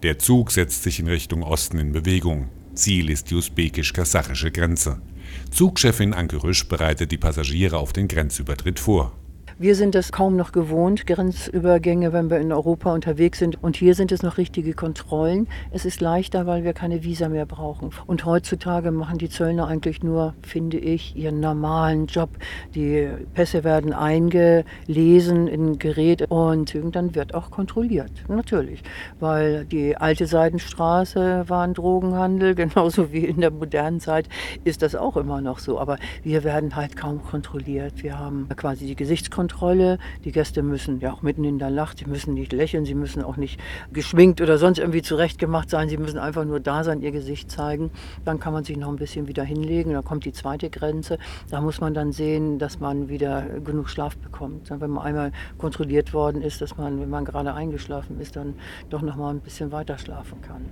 Der 0.02 0.18
Zug 0.18 0.50
setzt 0.50 0.82
sich 0.82 0.98
in 0.98 1.08
Richtung 1.08 1.42
Osten 1.42 1.78
in 1.78 1.92
Bewegung. 1.92 2.48
Ziel 2.74 3.10
ist 3.10 3.30
die 3.30 3.34
usbekisch-kasachische 3.34 4.50
Grenze. 4.50 5.02
Zugchefin 5.50 6.14
Anke 6.14 6.42
Rüsch 6.42 6.66
bereitet 6.68 7.12
die 7.12 7.18
Passagiere 7.18 7.76
auf 7.76 7.92
den 7.92 8.08
Grenzübertritt 8.08 8.78
vor. 8.78 9.19
Wir 9.62 9.74
sind 9.74 9.94
es 9.94 10.10
kaum 10.10 10.36
noch 10.36 10.52
gewohnt, 10.52 11.06
Grenzübergänge, 11.06 12.14
wenn 12.14 12.30
wir 12.30 12.38
in 12.38 12.50
Europa 12.50 12.94
unterwegs 12.94 13.38
sind. 13.40 13.62
Und 13.62 13.76
hier 13.76 13.94
sind 13.94 14.10
es 14.10 14.22
noch 14.22 14.38
richtige 14.38 14.72
Kontrollen. 14.72 15.48
Es 15.70 15.84
ist 15.84 16.00
leichter, 16.00 16.46
weil 16.46 16.64
wir 16.64 16.72
keine 16.72 17.04
Visa 17.04 17.28
mehr 17.28 17.44
brauchen. 17.44 17.90
Und 18.06 18.24
heutzutage 18.24 18.90
machen 18.90 19.18
die 19.18 19.28
Zöllner 19.28 19.66
eigentlich 19.66 20.02
nur, 20.02 20.32
finde 20.40 20.78
ich, 20.78 21.14
ihren 21.14 21.40
normalen 21.40 22.06
Job. 22.06 22.30
Die 22.74 23.06
Pässe 23.34 23.62
werden 23.62 23.92
eingelesen 23.92 25.46
in 25.46 25.72
ein 25.72 25.78
Gerät 25.78 26.30
und 26.30 26.74
dann 26.92 27.14
wird 27.14 27.34
auch 27.34 27.50
kontrolliert. 27.50 28.12
Natürlich. 28.28 28.82
Weil 29.18 29.66
die 29.66 29.94
alte 29.94 30.26
Seidenstraße 30.26 31.44
war 31.48 31.64
ein 31.64 31.74
Drogenhandel, 31.74 32.54
genauso 32.54 33.12
wie 33.12 33.26
in 33.26 33.42
der 33.42 33.50
modernen 33.50 34.00
Zeit 34.00 34.26
ist 34.64 34.80
das 34.80 34.94
auch 34.94 35.18
immer 35.18 35.42
noch 35.42 35.58
so. 35.58 35.78
Aber 35.78 35.98
wir 36.22 36.44
werden 36.44 36.76
halt 36.76 36.96
kaum 36.96 37.22
kontrolliert. 37.22 38.02
Wir 38.02 38.18
haben 38.18 38.48
quasi 38.56 38.86
die 38.86 38.96
Gesichtskontrolle 38.96 39.49
Kontrolle. 39.50 39.98
Die 40.24 40.32
Gäste 40.32 40.62
müssen 40.62 41.00
ja 41.00 41.12
auch 41.12 41.22
mitten 41.22 41.44
in 41.44 41.58
der 41.58 41.70
Nacht, 41.70 41.98
sie 41.98 42.04
müssen 42.06 42.34
nicht 42.34 42.52
lächeln, 42.52 42.84
sie 42.84 42.94
müssen 42.94 43.22
auch 43.22 43.36
nicht 43.36 43.60
geschminkt 43.92 44.40
oder 44.40 44.58
sonst 44.58 44.78
irgendwie 44.78 45.02
zurechtgemacht 45.02 45.68
sein. 45.70 45.88
Sie 45.88 45.96
müssen 45.96 46.18
einfach 46.18 46.44
nur 46.44 46.60
da 46.60 46.84
sein, 46.84 47.02
ihr 47.02 47.10
Gesicht 47.10 47.50
zeigen. 47.50 47.90
Dann 48.24 48.38
kann 48.38 48.52
man 48.52 48.64
sich 48.64 48.76
noch 48.76 48.88
ein 48.88 48.96
bisschen 48.96 49.26
wieder 49.26 49.42
hinlegen. 49.42 49.92
Dann 49.92 50.04
kommt 50.04 50.24
die 50.24 50.32
zweite 50.32 50.70
Grenze. 50.70 51.18
Da 51.50 51.60
muss 51.60 51.80
man 51.80 51.94
dann 51.94 52.12
sehen, 52.12 52.58
dass 52.58 52.80
man 52.80 53.08
wieder 53.08 53.42
genug 53.64 53.88
Schlaf 53.90 54.16
bekommt. 54.16 54.70
Wenn 54.70 54.90
man 54.90 55.04
einmal 55.04 55.32
kontrolliert 55.58 56.12
worden 56.14 56.42
ist, 56.42 56.60
dass 56.60 56.76
man, 56.76 57.00
wenn 57.00 57.10
man 57.10 57.24
gerade 57.24 57.52
eingeschlafen 57.52 58.20
ist, 58.20 58.36
dann 58.36 58.54
doch 58.88 59.02
noch 59.02 59.16
mal 59.16 59.30
ein 59.30 59.40
bisschen 59.40 59.72
weiter 59.72 59.98
schlafen 59.98 60.40
kann. 60.42 60.64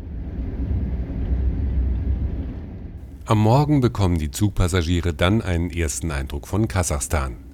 Am 3.27 3.39
Morgen 3.39 3.81
bekommen 3.81 4.17
die 4.19 4.31
Zugpassagiere 4.31 5.13
dann 5.13 5.43
einen 5.43 5.71
ersten 5.71 6.11
Eindruck 6.11 6.49
von 6.49 6.67
Kasachstan. 6.67 7.48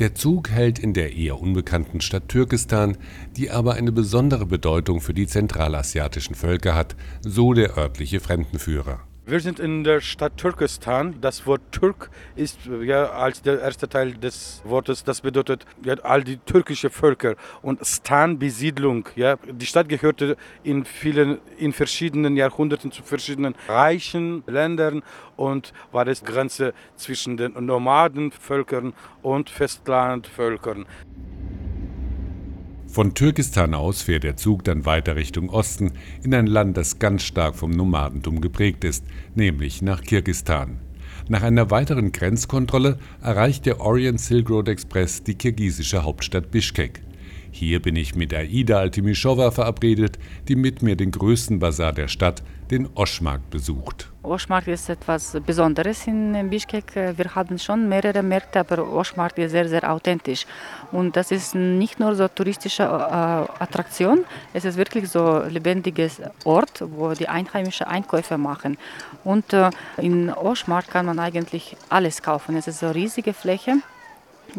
Der 0.00 0.16
Zug 0.16 0.50
hält 0.50 0.80
in 0.80 0.92
der 0.92 1.14
eher 1.14 1.40
unbekannten 1.40 2.00
Stadt 2.00 2.28
Türkistan, 2.28 2.96
die 3.36 3.52
aber 3.52 3.74
eine 3.74 3.92
besondere 3.92 4.44
Bedeutung 4.44 5.00
für 5.00 5.14
die 5.14 5.28
zentralasiatischen 5.28 6.34
Völker 6.34 6.74
hat, 6.74 6.96
so 7.20 7.52
der 7.52 7.78
örtliche 7.78 8.18
Fremdenführer. 8.18 9.06
Wir 9.26 9.40
sind 9.40 9.58
in 9.58 9.84
der 9.84 10.02
Stadt 10.02 10.36
Türkistan. 10.36 11.18
Das 11.22 11.46
Wort 11.46 11.62
Türk 11.72 12.10
ist 12.36 12.58
ja 12.82 13.06
als 13.06 13.40
der 13.40 13.58
erste 13.58 13.88
Teil 13.88 14.12
des 14.12 14.60
Wortes. 14.66 15.02
Das 15.02 15.22
bedeutet 15.22 15.64
ja, 15.82 15.94
all 16.02 16.22
die 16.22 16.36
türkische 16.36 16.90
Völker 16.90 17.34
und 17.62 17.80
Stan 17.86 18.38
Besiedlung. 18.38 19.08
Ja, 19.16 19.36
die 19.50 19.64
Stadt 19.64 19.88
gehörte 19.88 20.36
in 20.62 20.84
vielen, 20.84 21.38
in 21.56 21.72
verschiedenen 21.72 22.36
Jahrhunderten 22.36 22.92
zu 22.92 23.02
verschiedenen 23.02 23.54
reichen 23.66 24.44
Ländern 24.46 25.02
und 25.36 25.72
war 25.90 26.06
es 26.06 26.22
Grenze 26.22 26.74
zwischen 26.96 27.38
den 27.38 27.54
Nomadenvölkern 27.64 28.92
und 29.22 29.48
Festlandvölkern. 29.48 30.84
Von 32.94 33.12
Türkistan 33.12 33.74
aus 33.74 34.02
fährt 34.02 34.22
der 34.22 34.36
Zug 34.36 34.62
dann 34.62 34.86
weiter 34.86 35.16
Richtung 35.16 35.50
Osten 35.50 35.94
in 36.22 36.32
ein 36.32 36.46
Land, 36.46 36.76
das 36.76 37.00
ganz 37.00 37.24
stark 37.24 37.56
vom 37.56 37.72
Nomadentum 37.72 38.40
geprägt 38.40 38.84
ist, 38.84 39.04
nämlich 39.34 39.82
nach 39.82 40.00
Kirgistan. 40.00 40.78
Nach 41.26 41.42
einer 41.42 41.72
weiteren 41.72 42.12
Grenzkontrolle 42.12 43.00
erreicht 43.20 43.66
der 43.66 43.80
Orient 43.80 44.20
Silk 44.20 44.48
Road 44.48 44.68
Express 44.68 45.24
die 45.24 45.34
kirgisische 45.34 46.04
Hauptstadt 46.04 46.52
Bischkek. 46.52 47.02
Hier 47.56 47.80
bin 47.80 47.94
ich 47.94 48.16
mit 48.16 48.34
Aida 48.34 48.80
Altimischowa 48.80 49.52
verabredet, 49.52 50.18
die 50.48 50.56
mit 50.56 50.82
mir 50.82 50.96
den 50.96 51.12
größten 51.12 51.60
Bazar 51.60 51.92
der 51.92 52.08
Stadt, 52.08 52.42
den 52.72 52.88
Oschmarkt, 52.96 53.48
besucht. 53.50 54.10
Oschmarkt 54.24 54.66
ist 54.66 54.88
etwas 54.88 55.36
Besonderes 55.46 56.04
in 56.08 56.50
Bischkek. 56.50 56.96
Wir 56.96 57.32
haben 57.36 57.56
schon 57.60 57.88
mehrere 57.88 58.24
Märkte, 58.24 58.58
aber 58.58 58.92
Oschmarkt 58.92 59.38
ist 59.38 59.52
sehr, 59.52 59.68
sehr 59.68 59.88
authentisch. 59.88 60.46
Und 60.90 61.14
das 61.14 61.30
ist 61.30 61.54
nicht 61.54 62.00
nur 62.00 62.16
so 62.16 62.26
touristische 62.26 62.82
äh, 62.82 62.86
Attraktion, 62.86 64.24
es 64.52 64.64
ist 64.64 64.76
wirklich 64.76 65.08
so 65.08 65.24
ein 65.24 65.50
lebendiges 65.50 66.20
Ort, 66.42 66.82
wo 66.84 67.12
die 67.12 67.28
Einheimischen 67.28 67.86
Einkäufe 67.86 68.36
machen. 68.36 68.78
Und 69.22 69.52
äh, 69.52 69.70
in 69.98 70.28
Oschmarkt 70.32 70.90
kann 70.90 71.06
man 71.06 71.20
eigentlich 71.20 71.76
alles 71.88 72.20
kaufen. 72.20 72.56
Es 72.56 72.66
ist 72.66 72.80
so 72.80 72.86
eine 72.86 72.96
riesige 72.96 73.32
Fläche 73.32 73.76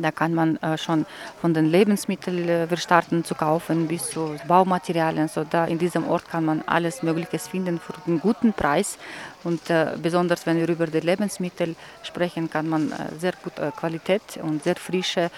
da 0.03 0.11
kann 0.11 0.33
man 0.33 0.57
äh, 0.57 0.77
schon 0.77 1.05
von 1.41 1.53
den 1.53 1.65
Lebensmitteln 1.65 2.47
äh, 2.49 2.77
starten 2.77 3.23
zu 3.23 3.35
kaufen 3.35 3.87
bis 3.87 4.09
zu 4.09 4.35
Baumaterialien. 4.47 5.27
So 5.27 5.43
da 5.43 5.65
in 5.65 5.77
diesem 5.77 6.07
Ort 6.07 6.29
kann 6.29 6.45
man 6.45 6.63
alles 6.65 7.03
Mögliche 7.03 7.39
finden 7.39 7.79
für 7.79 7.93
einen 8.05 8.19
guten 8.19 8.53
Preis. 8.53 8.97
Und 9.43 9.69
äh, 9.69 9.97
besonders 10.01 10.45
wenn 10.45 10.57
wir 10.57 10.67
über 10.67 10.87
die 10.87 10.99
Lebensmittel 10.99 11.75
sprechen, 12.03 12.49
kann 12.49 12.67
man 12.67 12.91
äh, 12.91 12.95
sehr 13.19 13.33
gute 13.43 13.61
äh, 13.61 13.71
Qualität 13.71 14.39
und 14.41 14.63
sehr 14.63 14.75
frische 14.75 15.29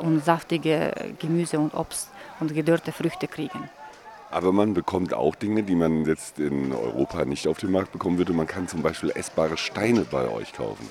und 0.00 0.24
saftige 0.24 0.92
Gemüse 1.20 1.60
und 1.60 1.72
Obst 1.74 2.10
und 2.40 2.52
gedörrte 2.52 2.90
Früchte 2.92 3.28
kriegen. 3.28 3.70
Aber 4.30 4.52
man 4.52 4.74
bekommt 4.74 5.14
auch 5.14 5.34
Dinge, 5.34 5.62
die 5.62 5.76
man 5.76 6.04
jetzt 6.04 6.38
in 6.38 6.72
Europa 6.72 7.24
nicht 7.24 7.46
auf 7.46 7.58
dem 7.58 7.72
Markt 7.72 7.92
bekommen 7.92 8.18
würde. 8.18 8.32
Man 8.32 8.46
kann 8.46 8.68
zum 8.68 8.82
Beispiel 8.82 9.10
essbare 9.14 9.56
Steine 9.56 10.04
bei 10.10 10.28
euch 10.28 10.52
kaufen. 10.52 10.90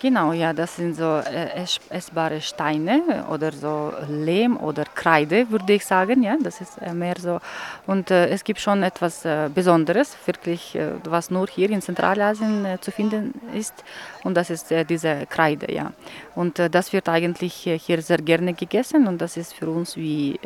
Genau, 0.00 0.32
ja, 0.32 0.54
das 0.54 0.76
sind 0.76 0.96
so 0.96 1.18
äh, 1.18 1.62
essbare 1.90 2.40
Steine 2.40 3.26
oder 3.30 3.52
so 3.52 3.92
Lehm 4.08 4.56
oder 4.56 4.86
Kreide, 4.86 5.50
würde 5.50 5.74
ich 5.74 5.84
sagen. 5.84 6.22
Ja, 6.22 6.38
das 6.42 6.62
ist 6.62 6.78
äh, 6.80 6.94
mehr 6.94 7.16
so. 7.18 7.38
Und 7.86 8.10
äh, 8.10 8.28
es 8.28 8.42
gibt 8.42 8.60
schon 8.60 8.82
etwas 8.82 9.26
äh, 9.26 9.50
Besonderes, 9.54 10.16
wirklich, 10.24 10.74
äh, 10.74 10.92
was 11.04 11.30
nur 11.30 11.48
hier 11.48 11.68
in 11.68 11.82
Zentralasien 11.82 12.64
äh, 12.64 12.80
zu 12.80 12.90
finden 12.90 13.38
ist. 13.54 13.84
Und 14.24 14.38
das 14.38 14.48
ist 14.48 14.72
diese 14.88 15.26
Kreide, 15.26 15.70
ja. 15.70 15.92
Und 16.34 16.58
das 16.58 16.94
wird 16.94 17.08
eigentlich 17.10 17.54
hier 17.54 18.00
sehr 18.00 18.18
gerne 18.18 18.54
gegessen 18.54 19.06
und 19.06 19.20
das 19.20 19.36
ist 19.36 19.54
für 19.54 19.68
uns 19.68 19.96
wie 19.96 20.38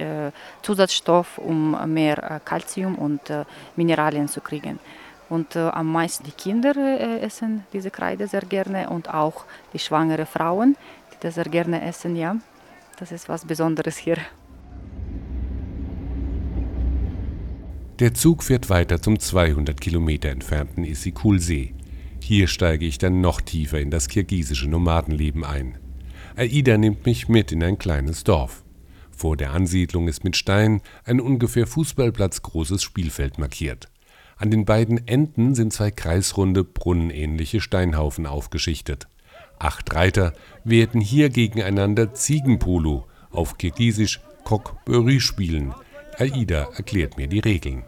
Zusatzstoff, 0.62 1.38
um 1.38 1.76
mehr 1.92 2.40
Kalzium 2.44 2.94
und 2.94 3.20
Mineralien 3.74 4.28
zu 4.28 4.40
kriegen. 4.40 4.78
Und 5.28 5.56
äh, 5.56 5.60
am 5.60 5.90
meisten 5.90 6.24
die 6.24 6.32
Kinder 6.32 6.76
äh, 6.76 7.20
essen 7.20 7.64
diese 7.72 7.90
Kreide 7.90 8.26
sehr 8.26 8.42
gerne 8.42 8.90
und 8.90 9.12
auch 9.12 9.44
die 9.72 9.78
schwangere 9.78 10.26
Frauen, 10.26 10.76
die 11.12 11.16
das 11.20 11.34
sehr 11.34 11.44
gerne 11.44 11.82
essen, 11.82 12.16
ja. 12.16 12.36
Das 12.98 13.10
ist 13.10 13.28
was 13.28 13.44
Besonderes 13.44 13.96
hier. 13.96 14.18
Der 18.00 18.12
Zug 18.12 18.42
fährt 18.42 18.70
weiter 18.70 19.00
zum 19.00 19.18
200 19.18 19.80
Kilometer 19.80 20.28
entfernten 20.28 20.84
Issyk-Kul-See. 20.84 21.74
Hier 22.20 22.48
steige 22.48 22.86
ich 22.86 22.98
dann 22.98 23.20
noch 23.20 23.40
tiefer 23.40 23.80
in 23.80 23.90
das 23.90 24.08
kirgisische 24.08 24.68
Nomadenleben 24.68 25.44
ein. 25.44 25.78
Aida 26.36 26.76
nimmt 26.76 27.06
mich 27.06 27.28
mit 27.28 27.52
in 27.52 27.62
ein 27.62 27.78
kleines 27.78 28.24
Dorf. 28.24 28.64
Vor 29.12 29.36
der 29.36 29.52
Ansiedlung 29.52 30.08
ist 30.08 30.24
mit 30.24 30.36
Steinen 30.36 30.80
ein 31.04 31.20
ungefähr 31.20 31.68
Fußballplatz 31.68 32.42
großes 32.42 32.82
Spielfeld 32.82 33.38
markiert. 33.38 33.88
An 34.36 34.50
den 34.50 34.64
beiden 34.64 35.06
Enden 35.06 35.54
sind 35.54 35.72
zwei 35.72 35.90
kreisrunde, 35.90 36.64
brunnenähnliche 36.64 37.60
Steinhaufen 37.60 38.26
aufgeschichtet. 38.26 39.06
Acht 39.58 39.94
Reiter 39.94 40.32
werden 40.64 41.00
hier 41.00 41.30
gegeneinander 41.30 42.12
Ziegenpolo, 42.12 43.06
auf 43.30 43.58
Kirgisisch 43.58 44.20
Kok 44.44 44.84
Böri 44.84 45.20
spielen. 45.20 45.74
Aida 46.18 46.68
erklärt 46.76 47.16
mir 47.16 47.28
die 47.28 47.40
Regeln. 47.40 47.84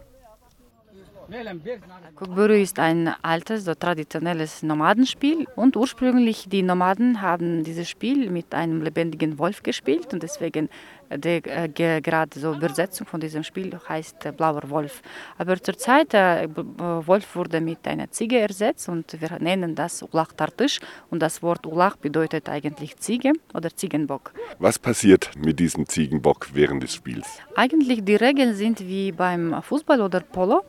Kukburu 2.15 2.53
ist 2.53 2.79
ein 2.79 3.13
altes, 3.21 3.65
so 3.65 3.75
traditionelles 3.75 4.63
Nomadenspiel 4.63 5.45
und 5.57 5.75
ursprünglich 5.75 6.47
die 6.47 6.63
Nomaden 6.63 7.21
haben 7.21 7.65
dieses 7.65 7.89
Spiel 7.89 8.29
mit 8.29 8.53
einem 8.53 8.81
lebendigen 8.81 9.37
Wolf 9.37 9.61
gespielt 9.61 10.13
und 10.13 10.23
deswegen 10.23 10.69
die, 11.15 11.41
äh, 11.43 12.01
gerade 12.01 12.39
so 12.39 12.53
Übersetzung 12.53 13.07
von 13.07 13.19
diesem 13.19 13.43
Spiel 13.43 13.77
heißt 13.87 14.25
äh, 14.25 14.31
Blauer 14.31 14.69
Wolf. 14.69 15.01
Aber 15.37 15.61
zurzeit 15.61 16.13
äh, 16.13 16.47
Wolf 16.55 17.35
wurde 17.35 17.61
mit 17.61 17.87
einer 17.87 18.11
Ziege 18.11 18.39
ersetzt 18.39 18.89
und 18.89 19.19
wir 19.19 19.37
nennen 19.39 19.75
das 19.75 20.03
Ulach 20.03 20.33
Tartisch 20.33 20.79
und 21.09 21.21
das 21.21 21.41
Wort 21.41 21.65
Ulach 21.65 21.95
bedeutet 21.97 22.49
eigentlich 22.49 22.97
Ziege 22.97 23.33
oder 23.53 23.73
Ziegenbock. 23.75 24.33
Was 24.59 24.77
passiert 24.79 25.31
mit 25.37 25.59
diesem 25.59 25.87
Ziegenbock 25.87 26.49
während 26.53 26.83
des 26.83 26.93
Spiels? 26.93 27.27
Eigentlich 27.55 28.03
die 28.03 28.15
Regeln 28.15 28.53
sind 28.55 28.79
wie 28.81 29.11
beim 29.11 29.61
Fußball 29.61 30.01
oder 30.01 30.19
Polo 30.19 30.63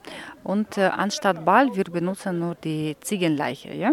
und 0.44 0.78
äh, 0.78 0.82
anstatt 0.82 1.44
Ball 1.44 1.74
wir 1.74 1.84
benutzen 1.84 2.38
nur 2.38 2.54
die 2.54 2.96
Ziegenleiche. 3.00 3.74
Ja? 3.74 3.92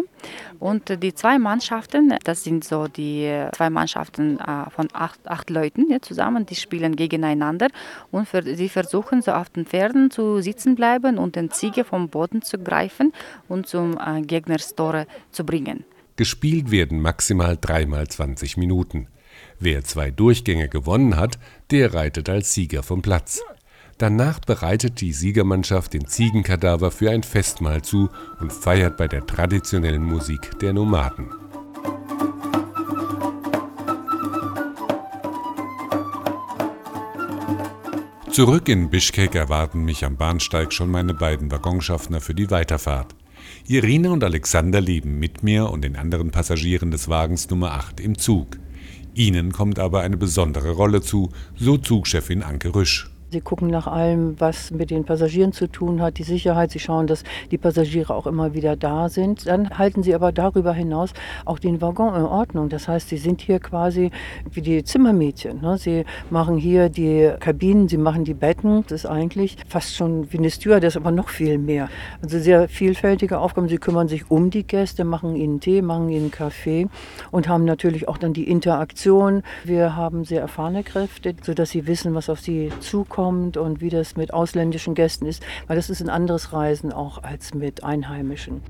Und 0.58 0.90
äh, 0.90 0.98
die 0.98 1.14
zwei 1.14 1.38
Mannschaften, 1.38 2.14
das 2.24 2.44
sind 2.44 2.64
so 2.64 2.86
die 2.86 3.24
äh, 3.24 3.50
zwei 3.52 3.70
Mannschaften 3.70 4.38
von 4.70 4.88
acht, 4.92 5.20
acht 5.26 5.50
Leuten 5.50 5.90
ja, 5.90 6.00
zusammen 6.00 6.35
zusammen, 6.36 6.46
die 6.46 6.54
spielen 6.54 6.96
gegeneinander 6.96 7.68
und 8.10 8.28
sie 8.44 8.68
versuchen 8.68 9.22
so 9.22 9.32
auf 9.32 9.48
den 9.50 9.66
Pferden 9.66 10.10
zu 10.10 10.40
sitzen 10.40 10.74
bleiben 10.74 11.18
und 11.18 11.36
den 11.36 11.50
Ziege 11.50 11.84
vom 11.84 12.08
Boden 12.08 12.42
zu 12.42 12.58
greifen 12.58 13.12
und 13.48 13.66
zum 13.66 13.98
äh, 13.98 14.22
Gegnerstore 14.22 15.06
zu 15.30 15.44
bringen. 15.44 15.84
Gespielt 16.16 16.70
werden 16.70 17.00
maximal 17.00 17.58
dreimal 17.60 18.06
20 18.08 18.56
Minuten. 18.56 19.08
Wer 19.58 19.84
zwei 19.84 20.10
Durchgänge 20.10 20.68
gewonnen 20.68 21.16
hat, 21.16 21.38
der 21.70 21.92
reitet 21.92 22.28
als 22.28 22.54
Sieger 22.54 22.82
vom 22.82 23.02
Platz. 23.02 23.42
Danach 23.98 24.40
bereitet 24.40 25.00
die 25.00 25.12
Siegermannschaft 25.12 25.94
den 25.94 26.06
Ziegenkadaver 26.06 26.90
für 26.90 27.10
ein 27.10 27.22
Festmahl 27.22 27.80
zu 27.82 28.10
und 28.40 28.52
feiert 28.52 28.98
bei 28.98 29.08
der 29.08 29.26
traditionellen 29.26 30.02
Musik 30.02 30.58
der 30.60 30.74
Nomaden. 30.74 31.45
Zurück 38.36 38.68
in 38.68 38.90
Bischkek 38.90 39.34
erwarten 39.34 39.82
mich 39.86 40.04
am 40.04 40.18
Bahnsteig 40.18 40.70
schon 40.70 40.90
meine 40.90 41.14
beiden 41.14 41.50
Waggonschaffner 41.50 42.20
für 42.20 42.34
die 42.34 42.50
Weiterfahrt. 42.50 43.14
Irina 43.66 44.10
und 44.10 44.22
Alexander 44.22 44.78
leben 44.78 45.18
mit 45.18 45.42
mir 45.42 45.70
und 45.70 45.80
den 45.80 45.96
anderen 45.96 46.32
Passagieren 46.32 46.90
des 46.90 47.08
Wagens 47.08 47.48
Nummer 47.48 47.72
8 47.72 47.98
im 47.98 48.18
Zug. 48.18 48.58
Ihnen 49.14 49.52
kommt 49.52 49.78
aber 49.78 50.02
eine 50.02 50.18
besondere 50.18 50.72
Rolle 50.72 51.00
zu, 51.00 51.30
so 51.54 51.78
Zugchefin 51.78 52.42
Anke 52.42 52.74
Rüsch. 52.74 53.08
Sie 53.28 53.40
gucken 53.40 53.66
nach 53.66 53.88
allem, 53.88 54.40
was 54.40 54.70
mit 54.70 54.92
den 54.92 55.04
Passagieren 55.04 55.52
zu 55.52 55.66
tun 55.66 56.00
hat, 56.00 56.18
die 56.18 56.22
Sicherheit. 56.22 56.70
Sie 56.70 56.78
schauen, 56.78 57.08
dass 57.08 57.24
die 57.50 57.58
Passagiere 57.58 58.14
auch 58.14 58.28
immer 58.28 58.54
wieder 58.54 58.76
da 58.76 59.08
sind. 59.08 59.48
Dann 59.48 59.76
halten 59.76 60.04
sie 60.04 60.14
aber 60.14 60.30
darüber 60.30 60.72
hinaus 60.72 61.12
auch 61.44 61.58
den 61.58 61.80
Waggon 61.80 62.14
in 62.14 62.22
Ordnung. 62.22 62.68
Das 62.68 62.86
heißt, 62.86 63.08
sie 63.08 63.16
sind 63.16 63.40
hier 63.40 63.58
quasi 63.58 64.12
wie 64.52 64.60
die 64.60 64.84
Zimmermädchen. 64.84 65.60
Ne? 65.60 65.76
Sie 65.76 66.04
machen 66.30 66.56
hier 66.56 66.88
die 66.88 67.32
Kabinen, 67.40 67.88
sie 67.88 67.96
machen 67.96 68.22
die 68.22 68.34
Betten. 68.34 68.84
Das 68.84 69.02
ist 69.02 69.06
eigentlich 69.06 69.56
fast 69.66 69.96
schon 69.96 70.32
wie 70.32 70.38
eine 70.38 70.50
Stewardess, 70.50 70.96
aber 70.96 71.10
noch 71.10 71.28
viel 71.28 71.58
mehr. 71.58 71.88
Also 72.22 72.38
sehr 72.38 72.68
vielfältige 72.68 73.40
Aufgaben. 73.40 73.66
Sie 73.66 73.78
kümmern 73.78 74.06
sich 74.06 74.30
um 74.30 74.50
die 74.50 74.64
Gäste, 74.64 75.02
machen 75.02 75.34
ihnen 75.34 75.58
Tee, 75.58 75.82
machen 75.82 76.10
ihnen 76.10 76.30
Kaffee 76.30 76.86
und 77.32 77.48
haben 77.48 77.64
natürlich 77.64 78.06
auch 78.06 78.18
dann 78.18 78.34
die 78.34 78.48
Interaktion. 78.48 79.42
Wir 79.64 79.96
haben 79.96 80.24
sehr 80.24 80.42
erfahrene 80.42 80.84
Kräfte, 80.84 81.34
sodass 81.42 81.70
sie 81.70 81.88
wissen, 81.88 82.14
was 82.14 82.30
auf 82.30 82.38
sie 82.38 82.70
zukommt 82.78 83.15
kommt 83.16 83.56
und 83.56 83.80
wie 83.80 83.88
das 83.88 84.14
mit 84.16 84.34
ausländischen 84.34 84.94
Gästen 84.94 85.24
ist, 85.24 85.42
weil 85.68 85.76
das 85.76 85.88
ist 85.88 86.02
ein 86.02 86.10
anderes 86.10 86.52
Reisen 86.52 86.92
auch 86.92 87.22
als 87.22 87.54
mit 87.54 87.82
Einheimischen. 87.82 88.60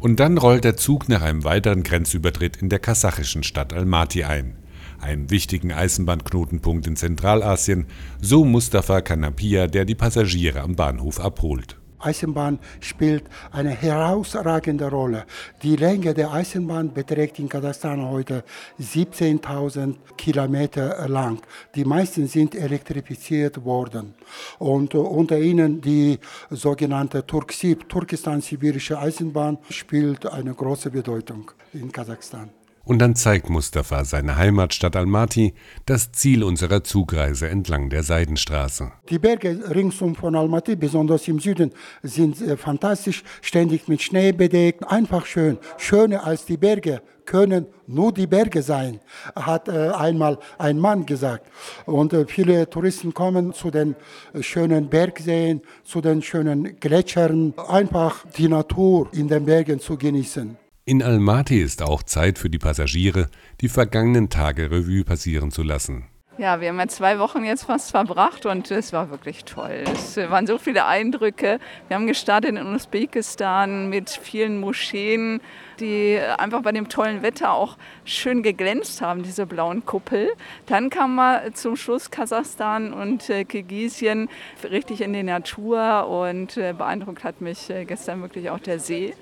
Und 0.00 0.20
dann 0.20 0.36
rollt 0.36 0.64
der 0.64 0.76
Zug 0.76 1.08
nach 1.08 1.22
einem 1.22 1.44
weiteren 1.44 1.82
Grenzübertritt 1.82 2.58
in 2.58 2.68
der 2.68 2.78
kasachischen 2.78 3.42
Stadt 3.42 3.72
Almaty 3.72 4.24
ein, 4.24 4.58
einem 5.00 5.30
wichtigen 5.30 5.72
Eisenbahnknotenpunkt 5.72 6.86
in 6.86 6.96
Zentralasien, 6.96 7.86
so 8.20 8.44
Mustafa 8.44 9.00
Kanapia, 9.00 9.66
der 9.66 9.86
die 9.86 9.94
Passagiere 9.94 10.60
am 10.60 10.76
Bahnhof 10.76 11.18
abholt. 11.18 11.78
Eisenbahn 11.98 12.58
spielt 12.80 13.24
eine 13.52 13.70
herausragende 13.70 14.90
Rolle. 14.90 15.24
Die 15.62 15.76
Länge 15.76 16.14
der 16.14 16.32
Eisenbahn 16.32 16.92
beträgt 16.92 17.38
in 17.38 17.48
Kasachstan 17.48 18.08
heute 18.08 18.44
17.000 18.80 19.94
Kilometer 20.16 21.08
lang. 21.08 21.40
Die 21.74 21.84
meisten 21.84 22.26
sind 22.26 22.54
elektrifiziert 22.54 23.64
worden. 23.64 24.14
Und 24.58 24.94
unter 24.94 25.38
ihnen 25.38 25.80
die 25.80 26.18
sogenannte 26.50 27.26
Turksib, 27.26 27.88
Turkestan-Sibirische 27.88 28.98
Eisenbahn, 28.98 29.58
spielt 29.70 30.26
eine 30.26 30.54
große 30.54 30.90
Bedeutung 30.90 31.50
in 31.72 31.90
Kasachstan. 31.92 32.50
Und 32.86 33.00
dann 33.00 33.16
zeigt 33.16 33.50
Mustafa 33.50 34.04
seine 34.04 34.36
Heimatstadt 34.36 34.94
Almaty 34.94 35.54
das 35.86 36.12
Ziel 36.12 36.44
unserer 36.44 36.84
Zugreise 36.84 37.48
entlang 37.48 37.90
der 37.90 38.04
Seidenstraße. 38.04 38.92
Die 39.10 39.18
Berge 39.18 39.58
ringsum 39.74 40.14
von 40.14 40.36
Almaty, 40.36 40.76
besonders 40.76 41.26
im 41.26 41.40
Süden, 41.40 41.72
sind 42.04 42.40
äh, 42.40 42.56
fantastisch, 42.56 43.24
ständig 43.42 43.88
mit 43.88 44.02
Schnee 44.02 44.30
bedeckt, 44.30 44.88
einfach 44.88 45.26
schön. 45.26 45.58
Schöner 45.78 46.24
als 46.24 46.44
die 46.44 46.56
Berge 46.56 47.02
können 47.24 47.66
nur 47.88 48.12
die 48.12 48.28
Berge 48.28 48.62
sein, 48.62 49.00
hat 49.34 49.66
äh, 49.66 49.88
einmal 49.88 50.38
ein 50.56 50.78
Mann 50.78 51.04
gesagt. 51.04 51.50
Und 51.86 52.12
äh, 52.12 52.24
viele 52.28 52.70
Touristen 52.70 53.12
kommen 53.12 53.52
zu 53.52 53.72
den 53.72 53.96
schönen 54.40 54.88
Bergseen, 54.88 55.60
zu 55.82 56.00
den 56.00 56.22
schönen 56.22 56.78
Gletschern, 56.78 57.52
einfach 57.66 58.24
die 58.38 58.46
Natur 58.46 59.08
in 59.12 59.26
den 59.26 59.44
Bergen 59.44 59.80
zu 59.80 59.96
genießen. 59.96 60.56
In 60.88 61.02
Almaty 61.02 61.60
ist 61.60 61.82
auch 61.82 62.04
Zeit 62.04 62.38
für 62.38 62.48
die 62.48 62.60
Passagiere, 62.60 63.26
die 63.60 63.68
vergangenen 63.68 64.30
Tage 64.30 64.70
Revue 64.70 65.02
passieren 65.02 65.50
zu 65.50 65.64
lassen. 65.64 66.04
Ja, 66.38 66.60
wir 66.60 66.68
haben 66.68 66.78
ja 66.78 66.86
zwei 66.86 67.18
Wochen 67.18 67.44
jetzt 67.44 67.64
fast 67.64 67.90
verbracht 67.90 68.46
und 68.46 68.70
es 68.70 68.92
war 68.92 69.10
wirklich 69.10 69.44
toll. 69.44 69.82
Es 69.92 70.16
waren 70.16 70.46
so 70.46 70.58
viele 70.58 70.84
Eindrücke. 70.84 71.58
Wir 71.88 71.96
haben 71.96 72.06
gestartet 72.06 72.50
in 72.50 72.58
Usbekistan 72.58 73.88
mit 73.88 74.10
vielen 74.10 74.60
Moscheen, 74.60 75.40
die 75.80 76.20
einfach 76.38 76.62
bei 76.62 76.70
dem 76.70 76.88
tollen 76.88 77.22
Wetter 77.22 77.52
auch 77.52 77.76
schön 78.04 78.44
geglänzt 78.44 79.00
haben, 79.02 79.24
diese 79.24 79.44
blauen 79.44 79.84
Kuppel. 79.86 80.28
Dann 80.66 80.88
kam 80.88 81.16
man 81.16 81.52
zum 81.54 81.74
Schluss 81.74 82.12
Kasachstan 82.12 82.92
und 82.92 83.28
äh, 83.28 83.44
Kirgisien 83.44 84.28
richtig 84.62 85.00
in 85.00 85.14
die 85.14 85.24
Natur 85.24 86.06
und 86.06 86.56
äh, 86.58 86.74
beeindruckt 86.74 87.24
hat 87.24 87.40
mich 87.40 87.70
äh, 87.70 87.86
gestern 87.86 88.22
wirklich 88.22 88.50
auch 88.50 88.60
der 88.60 88.78
See. 88.78 89.14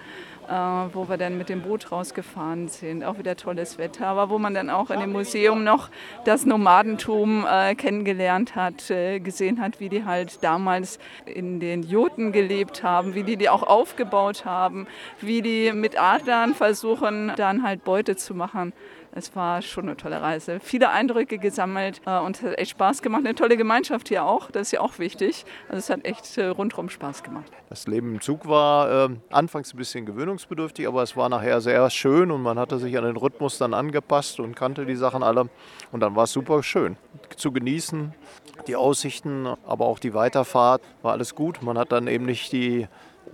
Äh, 0.49 0.53
wo 0.53 1.09
wir 1.09 1.17
dann 1.17 1.39
mit 1.39 1.49
dem 1.49 1.63
Boot 1.63 1.91
rausgefahren 1.91 2.69
sind. 2.69 3.03
Auch 3.03 3.19
wieder 3.19 3.35
tolles 3.35 3.79
Wetter, 3.79 4.07
aber 4.07 4.29
wo 4.29 4.39
man 4.39 4.53
dann 4.53 4.69
auch 4.69 4.91
in 4.91 5.01
dem 5.01 5.11
Museum 5.11 5.65
noch 5.65 5.89
das 6.27 6.45
Nomadentum 6.45 7.47
äh, 7.51 7.75
kennengelernt 7.75 8.55
hat, 8.55 8.91
äh, 8.91 9.21
gesehen 9.21 9.59
hat, 9.59 9.81
wie 9.81 9.89
die 9.89 10.05
halt 10.05 10.45
damals 10.45 10.99
in 11.25 11.61
den 11.61 11.83
Joten 11.83 12.31
gelebt 12.31 12.83
haben, 12.83 13.15
wie 13.15 13.23
die 13.23 13.39
die 13.39 13.49
auch 13.49 13.63
aufgebaut 13.63 14.45
haben, 14.45 14.87
wie 15.21 15.41
die 15.41 15.73
mit 15.73 15.99
Adlern 15.99 16.55
versuchen, 16.55 17.33
dann 17.37 17.63
halt 17.63 17.83
Beute 17.83 18.15
zu 18.15 18.35
machen. 18.35 18.75
Es 19.17 19.37
war 19.37 19.63
schon 19.63 19.85
eine 19.85 19.97
tolle 19.97 20.21
Reise. 20.21 20.59
Viele 20.59 20.91
Eindrücke 20.91 21.39
gesammelt 21.39 22.01
äh, 22.05 22.19
und 22.19 22.37
es 22.37 22.43
hat 22.43 22.59
echt 22.59 22.73
Spaß 22.73 23.01
gemacht. 23.01 23.21
Eine 23.25 23.37
tolle 23.37 23.57
Gemeinschaft 23.57 24.09
hier 24.09 24.25
auch, 24.25 24.51
das 24.51 24.63
ist 24.63 24.73
ja 24.73 24.81
auch 24.81 24.99
wichtig. 24.99 25.45
Also 25.69 25.79
es 25.79 25.89
hat 25.89 26.05
echt 26.05 26.37
äh, 26.37 26.47
rundherum 26.47 26.89
Spaß 26.89 27.23
gemacht. 27.23 27.53
Das 27.69 27.87
Leben 27.87 28.15
im 28.15 28.21
Zug 28.21 28.49
war 28.49 29.11
äh, 29.11 29.17
anfangs 29.31 29.73
ein 29.73 29.77
bisschen 29.77 30.05
gewöhnungsbedürftig, 30.05 30.89
aber 30.89 31.05
es 31.05 31.17
war 31.17 31.29
nachher 31.29 31.61
sehr 31.61 31.89
schön 31.91 32.33
und 32.33 32.43
man 32.43 32.59
hatte 32.59 32.79
sich 32.79 32.99
an 32.99 33.05
den 33.05 33.17
Rhythmus 33.17 33.57
dann 33.57 33.73
angepasst 33.73 34.41
und 34.41 34.57
kannte 34.57 34.85
die 34.85 34.97
Sachen 34.97 35.23
alle. 35.23 35.49
Und 35.93 36.01
dann 36.01 36.17
war 36.17 36.25
es 36.25 36.33
super 36.33 36.65
schön 36.65 36.97
zu 37.37 37.53
genießen. 37.53 38.13
Die 38.67 38.75
Aussichten, 38.75 39.47
aber 39.65 39.87
auch 39.87 40.01
die 40.01 40.15
Weiterfahrt 40.15 40.83
war 41.03 41.13
alles 41.13 41.37
gut. 41.37 41.63
Man 41.63 41.79
hat 41.79 41.93
dann 41.93 42.09
eben 42.09 42.25
nicht 42.25 42.51
die 42.53 42.89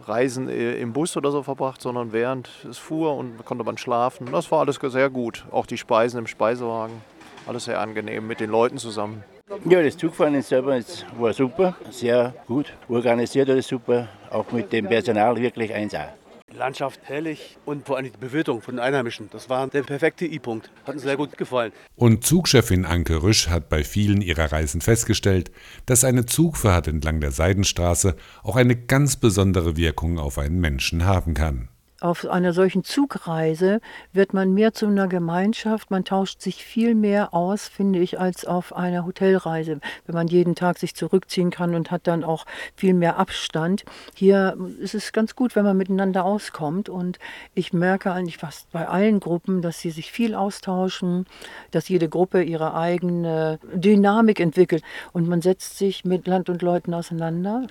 Reisen 0.07 0.49
äh, 0.49 0.75
im 0.75 0.93
Bus 0.93 1.17
oder 1.17 1.31
so 1.31 1.43
verbracht, 1.43 1.81
sondern 1.81 2.13
während 2.13 2.49
es 2.69 2.79
fuhr 2.79 3.17
und 3.17 3.45
konnte 3.45 3.65
man 3.65 3.79
schlafen. 3.79 4.29
Das 4.33 4.51
war 4.51 4.61
alles 4.61 4.79
sehr 4.81 5.11
gut. 5.11 5.45
Auch 5.51 5.67
die 5.67 5.79
Speisen 5.79 6.19
im 6.19 6.27
Speisewagen, 6.27 7.03
alles 7.47 7.65
sehr 7.65 7.81
angenehm 7.81 8.27
mit 8.27 8.41
den 8.41 8.51
Leuten 8.51 8.79
zusammen. 8.79 9.25
Ja, 9.65 9.83
das 9.83 9.97
Zugfahren 9.97 10.41
selber 10.43 10.77
ist, 10.77 11.05
war 11.19 11.33
super, 11.33 11.75
sehr 11.91 12.33
gut 12.47 12.73
organisiert, 12.89 13.51
alles 13.51 13.67
super, 13.67 14.07
auch 14.31 14.51
mit 14.53 14.73
dem 14.73 14.87
Personal 14.87 15.37
wirklich 15.37 15.75
1A. 15.75 16.20
Landschaft 16.61 17.01
herrlich 17.05 17.57
und 17.65 17.87
vor 17.87 17.97
allem 17.97 18.13
die 18.13 18.19
Bewirtung 18.19 18.61
von 18.61 18.77
den 18.77 18.85
Einheimischen. 18.85 19.29
Das 19.33 19.49
war 19.49 19.67
der 19.67 19.83
perfekte 19.83 20.27
I-Punkt. 20.27 20.71
Hat 20.87 20.95
uns 20.95 21.03
sehr 21.03 21.17
gut 21.17 21.37
gefallen. 21.37 21.73
Und 21.97 22.23
Zugchefin 22.23 22.85
Anke 22.85 23.23
Rüsch 23.23 23.49
hat 23.49 23.69
bei 23.71 23.83
vielen 23.83 24.21
ihrer 24.21 24.53
Reisen 24.53 24.81
festgestellt, 24.83 25.51
dass 25.87 26.05
eine 26.05 26.27
Zugfahrt 26.27 26.87
entlang 26.87 27.21
der 27.21 27.31
Seidenstraße 27.33 28.15
auch 28.43 28.57
eine 28.57 28.77
ganz 28.77 29.17
besondere 29.17 29.77
Wirkung 29.77 30.19
auf 30.19 30.39
einen 30.39 30.61
Menschen 30.61 31.07
haben 31.07 31.35
kann 31.35 31.69
auf 32.01 32.27
einer 32.27 32.53
solchen 32.53 32.85
Zugreise 32.85 33.81
wird 34.13 34.33
man 34.33 34.55
mehr 34.55 34.73
zu 34.73 34.87
einer 34.87 35.09
Gemeinschaft, 35.09 35.91
man 35.91 36.05
tauscht 36.05 36.41
sich 36.41 36.65
viel 36.65 36.95
mehr 36.95 37.35
aus, 37.35 37.69
finde 37.69 37.99
ich, 37.99 38.19
als 38.19 38.45
auf 38.45 38.75
einer 38.75 39.05
Hotelreise, 39.05 39.81
wenn 40.07 40.15
man 40.15 40.27
jeden 40.27 40.55
Tag 40.55 40.79
sich 40.79 40.95
zurückziehen 40.95 41.51
kann 41.51 41.75
und 41.75 41.91
hat 41.91 42.07
dann 42.07 42.25
auch 42.25 42.47
viel 42.75 42.95
mehr 42.95 43.19
Abstand. 43.19 43.85
Hier 44.15 44.57
ist 44.81 44.95
es 44.95 45.13
ganz 45.13 45.37
gut, 45.37 45.57
wenn 45.57 45.65
man 45.65 45.77
miteinander 45.77 46.25
auskommt. 46.25 46.89
Und 46.89 47.19
ich 47.55 47.73
merke 47.73 48.13
eigentlich 48.13 48.39
fast 48.39 48.71
bei 48.73 48.89
allen 48.89 49.21
Gruppen, 49.21 49.63
dass 49.63 49.81
sie 49.81 49.91
sich 49.91 50.11
viel 50.11 50.35
austauschen, 50.35 51.27
dass 51.71 51.89
jede 51.89 52.09
Gruppe 52.09 52.43
ihre 52.43 52.75
eigene 52.75 53.59
Dynamik 53.75 54.41
entwickelt. 54.41 54.83
Und 55.13 55.29
man 55.29 55.43
setzt 55.43 55.79
sich 55.79 56.05
mit 56.05 56.27
Land 56.27 56.49
und 56.49 56.63
Leuten 56.63 56.95
auseinander. 56.95 57.67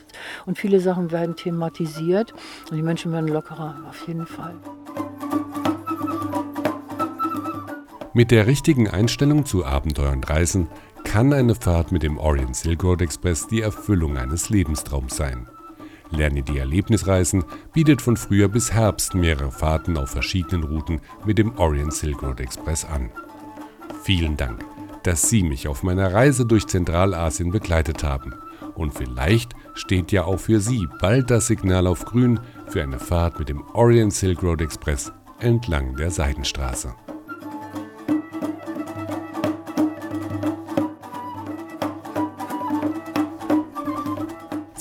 Und 0.45 0.57
viele 0.57 0.79
Sachen 0.79 1.11
werden 1.11 1.35
thematisiert. 1.35 2.33
Und 2.69 2.77
die 2.77 2.83
Menschen 2.83 3.11
werden 3.11 3.27
lockerer 3.27 3.75
auf 3.89 4.07
jeden 4.07 4.18
jeden 4.19 4.27
Fall. 4.27 4.55
Mit 8.13 8.32
der 8.32 8.47
richtigen 8.47 8.89
Einstellung 8.89 9.45
zu 9.45 9.65
Abenteuer 9.65 10.12
und 10.12 10.29
Reisen 10.29 10.67
kann 11.03 11.32
eine 11.32 11.55
Fahrt 11.55 11.91
mit 11.91 12.03
dem 12.03 12.17
Orient 12.17 12.55
Silk 12.55 12.84
Road 12.84 13.01
Express 13.01 13.47
die 13.47 13.62
Erfüllung 13.62 14.17
eines 14.17 14.49
Lebenstraums 14.49 15.15
sein. 15.15 15.47
Lerne 16.12 16.41
die 16.41 16.58
Erlebnisreisen 16.58 17.43
bietet 17.71 18.01
von 18.01 18.17
Frühjahr 18.17 18.49
bis 18.49 18.73
Herbst 18.73 19.13
mehrere 19.13 19.51
Fahrten 19.51 19.95
auf 19.95 20.10
verschiedenen 20.10 20.63
Routen 20.63 21.01
mit 21.23 21.38
dem 21.38 21.58
Orient 21.58 21.93
Silk 21.93 22.23
Road 22.23 22.39
Express 22.39 22.84
an. 22.84 23.12
Vielen 24.01 24.36
Dank, 24.36 24.65
dass 25.03 25.29
Sie 25.29 25.43
mich 25.43 25.67
auf 25.67 25.84
meiner 25.84 26.12
Reise 26.13 26.45
durch 26.45 26.65
Zentralasien 26.65 27.51
begleitet 27.51 28.03
haben. 28.03 28.34
Und 28.79 28.93
vielleicht 28.93 29.51
steht 29.73 30.13
ja 30.13 30.23
auch 30.23 30.39
für 30.39 30.61
Sie 30.61 30.87
bald 31.01 31.29
das 31.29 31.47
Signal 31.47 31.85
auf 31.85 32.05
Grün 32.05 32.39
für 32.67 32.81
eine 32.81 32.97
Fahrt 32.97 33.37
mit 33.37 33.49
dem 33.49 33.61
Orient 33.73 34.13
Silk 34.13 34.41
Road 34.41 34.61
Express 34.61 35.11
entlang 35.41 35.97
der 35.97 36.11
Seidenstraße. 36.11 36.95